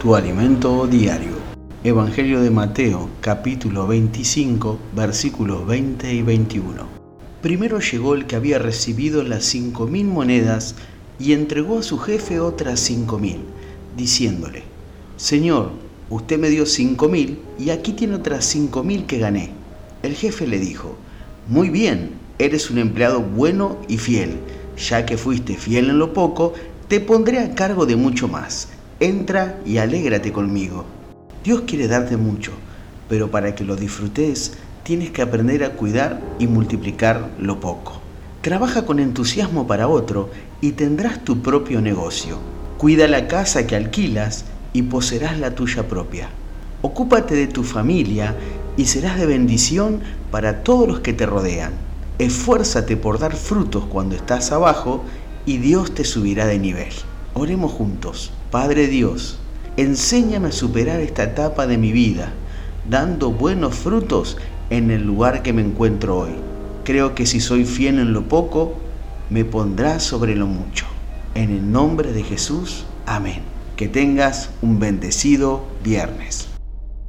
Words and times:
tu 0.00 0.14
alimento 0.14 0.86
diario. 0.86 1.32
Evangelio 1.84 2.40
de 2.40 2.48
Mateo, 2.48 3.10
capítulo 3.20 3.86
25, 3.86 4.78
versículos 4.96 5.66
20 5.66 6.14
y 6.14 6.22
21. 6.22 6.86
Primero 7.42 7.80
llegó 7.80 8.14
el 8.14 8.26
que 8.26 8.34
había 8.34 8.58
recibido 8.58 9.22
las 9.22 9.44
cinco 9.44 9.86
mil 9.86 10.06
monedas 10.06 10.74
y 11.18 11.34
entregó 11.34 11.80
a 11.80 11.82
su 11.82 11.98
jefe 11.98 12.40
otras 12.40 12.80
cinco 12.80 13.18
mil, 13.18 13.40
diciéndole, 13.94 14.62
Señor, 15.18 15.72
usted 16.08 16.38
me 16.38 16.48
dio 16.48 16.64
cinco 16.64 17.10
mil 17.10 17.38
y 17.58 17.68
aquí 17.68 17.92
tiene 17.92 18.14
otras 18.14 18.46
cinco 18.46 18.82
mil 18.82 19.04
que 19.04 19.18
gané. 19.18 19.50
El 20.02 20.14
jefe 20.14 20.46
le 20.46 20.58
dijo, 20.58 20.96
Muy 21.46 21.68
bien, 21.68 22.12
eres 22.38 22.70
un 22.70 22.78
empleado 22.78 23.20
bueno 23.20 23.76
y 23.86 23.98
fiel. 23.98 24.38
Ya 24.78 25.04
que 25.04 25.18
fuiste 25.18 25.56
fiel 25.58 25.90
en 25.90 25.98
lo 25.98 26.14
poco, 26.14 26.54
te 26.88 27.00
pondré 27.00 27.40
a 27.40 27.54
cargo 27.54 27.84
de 27.84 27.96
mucho 27.96 28.28
más. 28.28 28.68
Entra 29.02 29.58
y 29.64 29.78
alégrate 29.78 30.30
conmigo. 30.30 30.84
Dios 31.42 31.62
quiere 31.66 31.88
darte 31.88 32.18
mucho, 32.18 32.52
pero 33.08 33.30
para 33.30 33.54
que 33.54 33.64
lo 33.64 33.74
disfrutes 33.74 34.58
tienes 34.82 35.10
que 35.10 35.22
aprender 35.22 35.64
a 35.64 35.70
cuidar 35.70 36.20
y 36.38 36.46
multiplicar 36.46 37.30
lo 37.38 37.60
poco. 37.60 38.02
Trabaja 38.42 38.84
con 38.84 39.00
entusiasmo 39.00 39.66
para 39.66 39.88
otro 39.88 40.28
y 40.60 40.72
tendrás 40.72 41.24
tu 41.24 41.40
propio 41.40 41.80
negocio. 41.80 42.36
Cuida 42.76 43.08
la 43.08 43.26
casa 43.26 43.66
que 43.66 43.74
alquilas 43.74 44.44
y 44.74 44.82
poseerás 44.82 45.38
la 45.38 45.54
tuya 45.54 45.88
propia. 45.88 46.28
Ocúpate 46.82 47.34
de 47.34 47.46
tu 47.46 47.64
familia 47.64 48.36
y 48.76 48.84
serás 48.84 49.18
de 49.18 49.24
bendición 49.24 50.00
para 50.30 50.62
todos 50.62 50.86
los 50.86 51.00
que 51.00 51.14
te 51.14 51.24
rodean. 51.24 51.72
Esfuérzate 52.18 52.98
por 52.98 53.18
dar 53.18 53.34
frutos 53.34 53.86
cuando 53.86 54.14
estás 54.14 54.52
abajo 54.52 55.02
y 55.46 55.56
Dios 55.56 55.94
te 55.94 56.04
subirá 56.04 56.44
de 56.44 56.58
nivel. 56.58 56.92
Oremos 57.34 57.72
juntos. 57.72 58.32
Padre 58.50 58.88
Dios, 58.88 59.38
enséñame 59.76 60.48
a 60.48 60.52
superar 60.52 61.00
esta 61.00 61.22
etapa 61.22 61.66
de 61.66 61.78
mi 61.78 61.92
vida, 61.92 62.32
dando 62.88 63.30
buenos 63.30 63.76
frutos 63.76 64.36
en 64.68 64.90
el 64.90 65.04
lugar 65.04 65.42
que 65.42 65.52
me 65.52 65.62
encuentro 65.62 66.18
hoy. 66.18 66.32
Creo 66.84 67.14
que 67.14 67.26
si 67.26 67.40
soy 67.40 67.64
fiel 67.64 67.98
en 68.00 68.12
lo 68.12 68.28
poco, 68.28 68.74
me 69.30 69.44
pondrás 69.44 70.02
sobre 70.02 70.34
lo 70.34 70.46
mucho. 70.46 70.86
En 71.34 71.50
el 71.50 71.70
nombre 71.70 72.12
de 72.12 72.24
Jesús, 72.24 72.84
amén. 73.06 73.42
Que 73.76 73.88
tengas 73.88 74.50
un 74.60 74.80
bendecido 74.80 75.64
viernes. 75.84 76.49